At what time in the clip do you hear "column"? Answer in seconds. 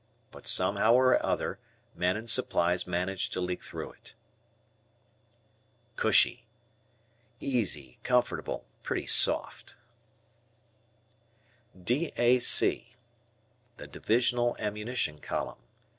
15.19-15.61